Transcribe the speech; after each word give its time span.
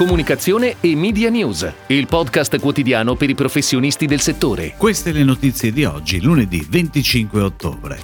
Comunicazione 0.00 0.76
e 0.80 0.96
Media 0.96 1.28
News, 1.28 1.70
il 1.88 2.06
podcast 2.06 2.58
quotidiano 2.58 3.16
per 3.16 3.28
i 3.28 3.34
professionisti 3.34 4.06
del 4.06 4.20
settore. 4.20 4.72
Queste 4.78 5.12
le 5.12 5.22
notizie 5.24 5.72
di 5.72 5.84
oggi, 5.84 6.22
lunedì 6.22 6.66
25 6.66 7.42
ottobre. 7.42 8.00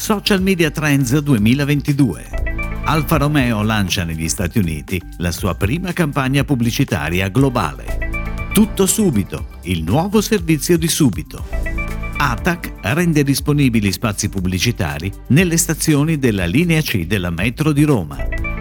Social 0.00 0.40
Media 0.40 0.70
Trends 0.70 1.18
2022. 1.18 2.30
Alfa 2.84 3.18
Romeo 3.18 3.62
lancia 3.62 4.04
negli 4.04 4.26
Stati 4.26 4.58
Uniti 4.58 4.98
la 5.18 5.30
sua 5.30 5.54
prima 5.54 5.92
campagna 5.92 6.44
pubblicitaria 6.44 7.28
globale. 7.28 8.48
Tutto 8.54 8.86
subito, 8.86 9.48
il 9.64 9.82
nuovo 9.82 10.22
servizio 10.22 10.78
di 10.78 10.88
subito. 10.88 11.44
ATAC 12.16 12.72
rende 12.80 13.22
disponibili 13.22 13.92
spazi 13.92 14.30
pubblicitari 14.30 15.12
nelle 15.26 15.58
stazioni 15.58 16.18
della 16.18 16.46
linea 16.46 16.80
C 16.80 17.04
della 17.04 17.28
metro 17.28 17.72
di 17.72 17.84
Roma. 17.84 18.16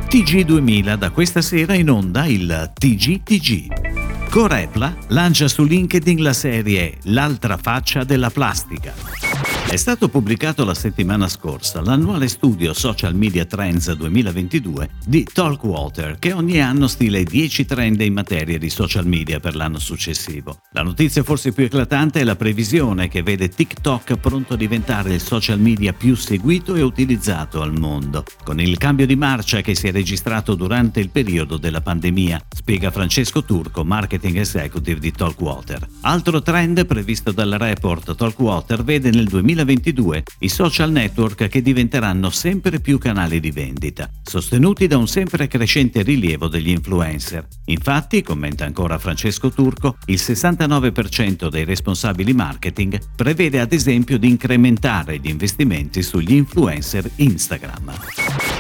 TG2000 0.10 0.96
da 0.96 1.10
questa 1.10 1.42
sera 1.42 1.74
in 1.74 1.90
onda 1.90 2.26
il 2.26 2.72
TGTG. 2.74 4.30
Corepla 4.30 4.96
lancia 5.08 5.50
su 5.50 5.66
LinkedIn 5.66 6.24
la 6.24 6.32
serie 6.32 6.98
L'altra 7.04 7.58
faccia 7.58 8.06
della 8.06 8.30
plastica. 8.30 9.37
È 9.70 9.76
stato 9.76 10.08
pubblicato 10.08 10.66
la 10.66 10.74
settimana 10.74 11.28
scorsa 11.28 11.82
l'annuale 11.82 12.30
studio 12.30 12.74
Social 12.74 13.14
Media 13.14 13.46
Trends 13.46 13.92
2022 13.92 14.90
di 15.06 15.24
Talkwater, 15.32 16.18
che 16.18 16.32
ogni 16.32 16.60
anno 16.62 16.88
stila 16.88 17.20
i 17.20 17.26
10 17.26 17.66
trend 17.66 18.02
in 18.02 18.14
materia 18.14 18.58
di 18.58 18.70
social 18.70 19.06
media 19.06 19.40
per 19.40 19.56
l'anno 19.56 19.78
successivo. 19.78 20.62
La 20.72 20.82
notizia 20.82 21.22
forse 21.22 21.52
più 21.52 21.66
eclatante 21.66 22.22
è 22.22 22.24
la 22.24 22.36
previsione 22.36 23.08
che 23.08 23.22
vede 23.22 23.50
TikTok 23.50 24.16
pronto 24.16 24.54
a 24.54 24.58
diventare 24.58 25.14
il 25.14 25.22
social 25.22 25.60
media 25.60 25.94
più 25.94 26.16
seguito 26.16 26.74
e 26.74 26.82
utilizzato 26.82 27.62
al 27.62 27.78
mondo, 27.78 28.24
con 28.44 28.60
il 28.60 28.78
cambio 28.78 29.06
di 29.06 29.16
marcia 29.16 29.62
che 29.62 29.76
si 29.76 29.88
è 29.88 29.92
registrato 29.92 30.56
durante 30.56 31.02
il 31.02 31.10
periodo 31.10 31.58
della 31.58 31.82
pandemia, 31.82 32.42
spiega 32.50 32.90
Francesco 32.90 33.44
Turco, 33.44 33.84
marketing 33.84 34.38
executive 34.38 35.00
di 35.00 35.12
Talkwater. 35.12 35.86
Altro 36.02 36.42
trend 36.42 36.86
previsto 36.86 37.32
dal 37.32 37.52
report 37.52 38.16
Talkwater 38.16 38.84
vede 38.84 39.12
nel 39.12 39.27
2022 39.28 39.66
2022 39.88 40.24
i 40.40 40.50
social 40.50 40.92
network 40.92 41.48
che 41.48 41.62
diventeranno 41.62 42.30
sempre 42.30 42.80
più 42.80 42.98
canali 42.98 43.40
di 43.40 43.52
vendita, 43.52 44.10
sostenuti 44.24 44.88
da 44.88 44.98
un 44.98 45.08
sempre 45.08 45.48
crescente 45.48 46.02
rilievo 46.02 46.48
degli 46.48 46.70
influencer. 46.70 47.48
Infatti, 47.66 48.22
commenta 48.22 48.66
ancora 48.66 48.98
Francesco 48.98 49.50
Turco, 49.50 49.98
il 50.06 50.20
69% 50.22 51.50
dei 51.50 51.66
responsabili 51.66 52.34
marketing 52.34 53.00
prevede 53.16 53.60
ad 53.60 53.74
esempio 53.74 54.18
di 54.18 54.30
incrementare 54.30 55.18
gli 55.18 55.30
investimenti 55.30 56.02
sugli 56.02 56.34
influencer 56.34 57.10
Instagram. 57.16 57.94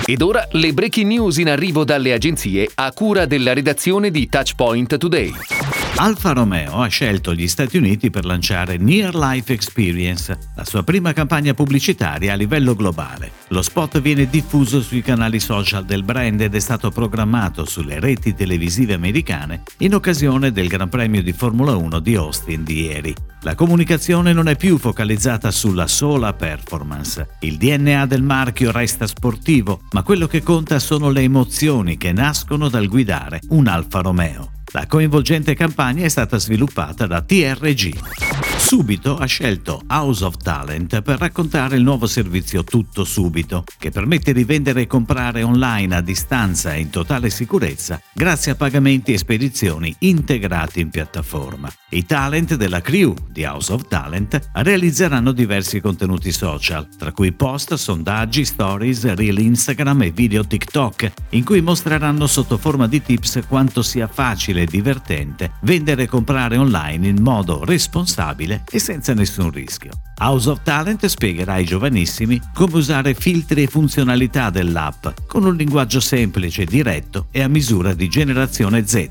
Ed 0.05 0.21
ora 0.21 0.47
le 0.51 0.73
breaking 0.73 1.07
news 1.07 1.37
in 1.37 1.49
arrivo 1.49 1.83
dalle 1.83 2.13
agenzie 2.13 2.69
a 2.75 2.91
cura 2.91 3.25
della 3.25 3.53
redazione 3.53 4.09
di 4.09 4.27
Touchpoint 4.27 4.97
Today. 4.97 5.76
Alfa 5.99 6.31
Romeo 6.31 6.83
ha 6.83 6.87
scelto 6.89 7.33
gli 7.33 7.47
Stati 7.47 7.75
Uniti 7.75 8.11
per 8.11 8.23
lanciare 8.23 8.77
Near 8.77 9.15
Life 9.15 9.51
Experience, 9.51 10.37
la 10.55 10.63
sua 10.63 10.83
prima 10.83 11.11
campagna 11.11 11.55
pubblicitaria 11.55 12.33
a 12.33 12.35
livello 12.35 12.75
globale. 12.75 13.31
Lo 13.47 13.63
spot 13.63 13.99
viene 13.99 14.29
diffuso 14.29 14.79
sui 14.83 15.01
canali 15.01 15.39
social 15.39 15.85
del 15.85 16.03
brand 16.03 16.39
ed 16.39 16.53
è 16.53 16.59
stato 16.59 16.91
programmato 16.91 17.65
sulle 17.65 17.99
reti 17.99 18.35
televisive 18.35 18.93
americane 18.93 19.63
in 19.79 19.95
occasione 19.95 20.51
del 20.51 20.67
Gran 20.67 20.87
Premio 20.87 21.23
di 21.23 21.33
Formula 21.33 21.75
1 21.75 21.99
di 21.99 22.13
Austin 22.13 22.63
di 22.63 22.83
ieri. 22.83 23.15
La 23.41 23.55
comunicazione 23.55 24.33
non 24.33 24.47
è 24.47 24.55
più 24.55 24.77
focalizzata 24.77 25.49
sulla 25.49 25.87
sola 25.87 26.31
performance. 26.33 27.27
Il 27.39 27.57
DNA 27.57 28.05
del 28.05 28.21
marchio 28.21 28.71
resta 28.71 29.07
sportivo, 29.07 29.81
ma 29.93 30.03
quello 30.03 30.27
che 30.27 30.43
conta 30.43 30.77
sono 30.77 31.09
le 31.09 31.21
emozioni 31.21 31.97
che 31.97 32.11
nascono 32.11 32.69
dal 32.69 32.87
guidare 32.87 33.39
un 33.49 33.65
Alfa 33.65 34.01
Romeo. 34.01 34.51
La 34.71 34.85
coinvolgente 34.85 35.55
campagna 35.55 36.03
è 36.03 36.09
stata 36.09 36.37
sviluppata 36.37 37.07
da 37.07 37.21
TRG 37.21 38.35
subito 38.67 39.15
ha 39.15 39.25
scelto 39.25 39.81
House 39.87 40.25
of 40.25 40.35
Talent 40.43 41.01
per 41.01 41.19
raccontare 41.19 41.77
il 41.77 41.83
nuovo 41.83 42.05
servizio 42.05 42.65
Tutto 42.65 43.05
Subito, 43.05 43.63
che 43.77 43.91
permette 43.91 44.33
di 44.33 44.43
vendere 44.43 44.81
e 44.81 44.87
comprare 44.87 45.41
online 45.41 45.95
a 45.95 46.01
distanza 46.01 46.73
e 46.73 46.81
in 46.81 46.89
totale 46.89 47.29
sicurezza 47.29 48.01
grazie 48.13 48.51
a 48.51 48.55
pagamenti 48.55 49.13
e 49.13 49.17
spedizioni 49.17 49.95
integrati 49.99 50.81
in 50.81 50.89
piattaforma. 50.89 51.71
I 51.91 52.05
talent 52.05 52.55
della 52.55 52.81
crew 52.81 53.13
di 53.29 53.45
House 53.45 53.71
of 53.71 53.87
Talent 53.87 54.49
realizzeranno 54.51 55.31
diversi 55.31 55.79
contenuti 55.79 56.33
social, 56.33 56.89
tra 56.97 57.13
cui 57.13 57.31
post, 57.31 57.75
sondaggi, 57.75 58.43
stories, 58.43 59.13
reel 59.13 59.37
Instagram 59.37 60.01
e 60.01 60.11
video 60.11 60.45
TikTok, 60.45 61.11
in 61.29 61.45
cui 61.45 61.61
mostreranno 61.61 62.27
sotto 62.27 62.57
forma 62.57 62.85
di 62.87 63.01
tips 63.01 63.43
quanto 63.47 63.81
sia 63.81 64.07
facile 64.57 64.61
e 64.61 64.65
divertente 64.65 65.51
vendere 65.61 66.03
e 66.03 66.07
comprare 66.07 66.57
online 66.57 67.07
in 67.07 67.21
modo 67.21 67.63
responsabile 67.63 68.63
e 68.69 68.79
senza 68.79 69.13
nessun 69.13 69.51
rischio. 69.51 69.91
House 70.19 70.49
of 70.49 70.61
Talent 70.63 71.05
spiegherà 71.05 71.53
ai 71.53 71.65
giovanissimi 71.65 72.41
come 72.53 72.77
usare 72.77 73.13
filtri 73.13 73.63
e 73.63 73.67
funzionalità 73.67 74.49
dell'app 74.49 75.07
con 75.27 75.45
un 75.45 75.55
linguaggio 75.55 75.99
semplice, 75.99 76.65
diretto 76.65 77.27
e 77.31 77.43
a 77.43 77.47
misura 77.47 77.93
di 77.93 78.07
generazione 78.07 78.85
Z. 78.87 79.09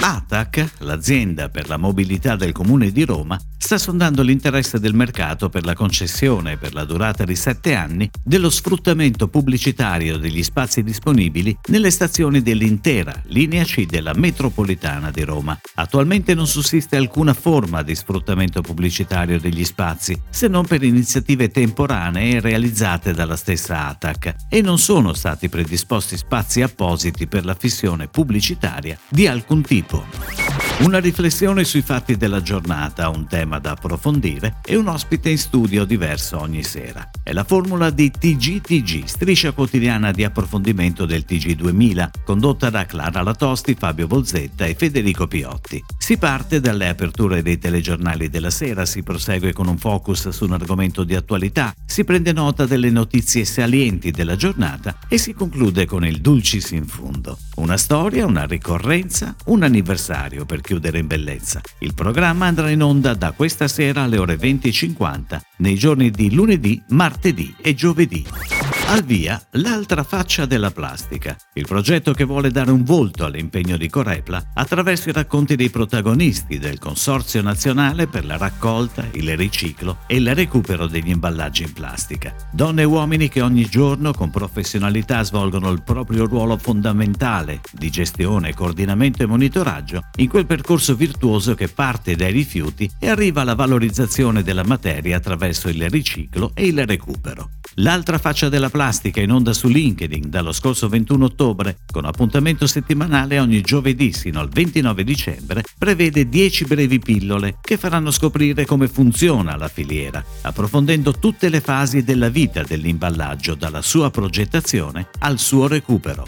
ATAC, 0.00 0.72
l'azienda 0.78 1.48
per 1.48 1.68
la 1.68 1.78
mobilità 1.78 2.36
del 2.36 2.52
Comune 2.52 2.90
di 2.92 3.04
Roma, 3.04 3.38
sta 3.64 3.78
sondando 3.78 4.20
l'interesse 4.20 4.78
del 4.78 4.92
mercato 4.92 5.48
per 5.48 5.64
la 5.64 5.72
concessione 5.72 6.58
per 6.58 6.74
la 6.74 6.84
durata 6.84 7.24
di 7.24 7.34
sette 7.34 7.74
anni 7.74 8.10
dello 8.22 8.50
sfruttamento 8.50 9.26
pubblicitario 9.28 10.18
degli 10.18 10.42
spazi 10.42 10.82
disponibili 10.82 11.56
nelle 11.68 11.90
stazioni 11.90 12.42
dell'intera 12.42 13.22
linea 13.28 13.64
C 13.64 13.86
della 13.86 14.12
metropolitana 14.12 15.10
di 15.10 15.22
Roma. 15.22 15.58
Attualmente 15.76 16.34
non 16.34 16.46
sussiste 16.46 16.98
alcuna 16.98 17.32
forma 17.32 17.80
di 17.80 17.94
sfruttamento 17.94 18.60
pubblicitario 18.60 19.40
degli 19.40 19.64
spazi, 19.64 20.20
se 20.28 20.46
non 20.46 20.66
per 20.66 20.82
iniziative 20.82 21.48
temporanee 21.48 22.40
realizzate 22.40 23.14
dalla 23.14 23.36
stessa 23.36 23.86
ATAC, 23.88 24.34
e 24.50 24.60
non 24.60 24.78
sono 24.78 25.14
stati 25.14 25.48
predisposti 25.48 26.18
spazi 26.18 26.60
appositi 26.60 27.26
per 27.26 27.46
la 27.46 27.54
fissione 27.54 28.08
pubblicitaria 28.08 28.98
di 29.08 29.26
alcun 29.26 29.62
tipo. 29.62 30.43
Una 30.78 30.98
riflessione 30.98 31.62
sui 31.62 31.82
fatti 31.82 32.16
della 32.16 32.42
giornata, 32.42 33.08
un 33.08 33.28
tema 33.28 33.60
da 33.60 33.70
approfondire 33.70 34.56
e 34.64 34.74
un 34.74 34.88
ospite 34.88 35.30
in 35.30 35.38
studio 35.38 35.84
diverso 35.84 36.40
ogni 36.40 36.64
sera. 36.64 37.10
È 37.22 37.32
la 37.32 37.44
formula 37.44 37.90
di 37.90 38.10
TGTG, 38.10 39.04
striscia 39.04 39.52
quotidiana 39.52 40.10
di 40.10 40.24
approfondimento 40.24 41.06
del 41.06 41.24
TG2000, 41.26 42.08
condotta 42.24 42.70
da 42.70 42.86
Clara 42.86 43.22
Latosti, 43.22 43.76
Fabio 43.78 44.08
Bolzetta 44.08 44.66
e 44.66 44.74
Federico 44.74 45.28
Piotti. 45.28 45.82
Si 45.96 46.18
parte 46.18 46.58
dalle 46.58 46.88
aperture 46.88 47.40
dei 47.40 47.56
telegiornali 47.56 48.28
della 48.28 48.50
sera, 48.50 48.84
si 48.84 49.04
prosegue 49.04 49.52
con 49.52 49.68
un 49.68 49.78
focus 49.78 50.30
su 50.30 50.44
un 50.44 50.54
argomento 50.54 51.04
di 51.04 51.14
attualità, 51.14 51.72
si 51.86 52.02
prende 52.02 52.32
nota 52.32 52.66
delle 52.66 52.90
notizie 52.90 53.44
salienti 53.44 54.10
della 54.10 54.34
giornata 54.34 54.98
e 55.08 55.18
si 55.18 55.34
conclude 55.34 55.86
con 55.86 56.04
il 56.04 56.20
dulcis 56.20 56.72
in 56.72 56.84
fundo. 56.84 57.38
Una 57.54 57.76
storia, 57.76 58.26
una 58.26 58.44
ricorrenza, 58.44 59.36
un 59.46 59.62
anniversario 59.62 60.44
per 60.44 60.62
chiudere 60.64 60.98
in 60.98 61.06
bellezza. 61.06 61.60
Il 61.80 61.92
programma 61.92 62.46
andrà 62.46 62.70
in 62.70 62.82
onda 62.82 63.12
da 63.12 63.32
questa 63.32 63.68
sera 63.68 64.02
alle 64.02 64.16
ore 64.16 64.36
20.50 64.36 65.40
nei 65.58 65.74
giorni 65.74 66.10
di 66.10 66.32
lunedì, 66.32 66.82
martedì 66.88 67.54
e 67.60 67.74
giovedì. 67.74 68.53
Al 68.86 69.02
via 69.02 69.42
l'altra 69.52 70.04
faccia 70.04 70.44
della 70.44 70.70
plastica, 70.70 71.34
il 71.54 71.66
progetto 71.66 72.12
che 72.12 72.24
vuole 72.24 72.50
dare 72.50 72.70
un 72.70 72.84
volto 72.84 73.24
all'impegno 73.24 73.78
di 73.78 73.88
Corepla 73.88 74.50
attraverso 74.54 75.08
i 75.08 75.12
racconti 75.12 75.56
dei 75.56 75.70
protagonisti 75.70 76.58
del 76.58 76.78
Consorzio 76.78 77.40
Nazionale 77.40 78.06
per 78.06 78.26
la 78.26 78.36
raccolta, 78.36 79.08
il 79.12 79.36
riciclo 79.38 80.00
e 80.06 80.16
il 80.16 80.34
recupero 80.34 80.86
degli 80.86 81.08
imballaggi 81.08 81.62
in 81.62 81.72
plastica. 81.72 82.34
Donne 82.52 82.82
e 82.82 82.84
uomini 82.84 83.28
che 83.28 83.40
ogni 83.40 83.64
giorno 83.64 84.12
con 84.12 84.30
professionalità 84.30 85.22
svolgono 85.24 85.70
il 85.70 85.82
proprio 85.82 86.26
ruolo 86.26 86.58
fondamentale 86.58 87.62
di 87.72 87.90
gestione, 87.90 88.54
coordinamento 88.54 89.22
e 89.22 89.26
monitoraggio 89.26 90.02
in 90.16 90.28
quel 90.28 90.46
percorso 90.46 90.94
virtuoso 90.94 91.54
che 91.54 91.68
parte 91.68 92.16
dai 92.16 92.32
rifiuti 92.32 92.88
e 93.00 93.08
arriva 93.08 93.40
alla 93.40 93.54
valorizzazione 93.54 94.42
della 94.42 94.64
materia 94.64 95.16
attraverso 95.16 95.68
il 95.68 95.88
riciclo 95.88 96.52
e 96.54 96.66
il 96.66 96.86
recupero. 96.86 97.48
L'altra 97.78 98.18
faccia 98.18 98.48
della 98.48 98.70
plastica 98.74 99.20
in 99.20 99.30
onda 99.30 99.52
su 99.52 99.68
LinkedIn 99.68 100.28
dallo 100.28 100.50
scorso 100.50 100.88
21 100.88 101.26
ottobre, 101.26 101.76
con 101.92 102.06
appuntamento 102.06 102.66
settimanale 102.66 103.38
ogni 103.38 103.60
giovedì 103.60 104.12
sino 104.12 104.40
al 104.40 104.48
29 104.48 105.04
dicembre, 105.04 105.62
prevede 105.78 106.28
10 106.28 106.64
brevi 106.64 106.98
pillole 106.98 107.58
che 107.60 107.76
faranno 107.76 108.10
scoprire 108.10 108.66
come 108.66 108.88
funziona 108.88 109.54
la 109.54 109.68
filiera, 109.68 110.24
approfondendo 110.40 111.12
tutte 111.12 111.50
le 111.50 111.60
fasi 111.60 112.02
della 112.02 112.28
vita 112.28 112.64
dell'imballaggio 112.64 113.54
dalla 113.54 113.80
sua 113.80 114.10
progettazione 114.10 115.06
al 115.20 115.38
suo 115.38 115.68
recupero. 115.68 116.26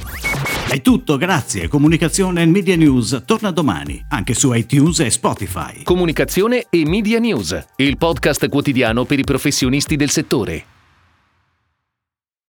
È 0.68 0.80
tutto, 0.82 1.16
grazie. 1.16 1.66
Comunicazione 1.66 2.42
e 2.42 2.46
Media 2.46 2.76
News 2.76 3.22
torna 3.26 3.50
domani, 3.50 4.00
anche 4.10 4.34
su 4.34 4.52
iTunes 4.52 5.00
e 5.00 5.10
Spotify. 5.10 5.82
Comunicazione 5.82 6.66
e 6.70 6.86
Media 6.86 7.18
News, 7.18 7.60
il 7.74 7.96
podcast 7.96 8.48
quotidiano 8.48 9.04
per 9.04 9.18
i 9.18 9.24
professionisti 9.24 9.96
del 9.96 10.10
settore. 10.10 10.75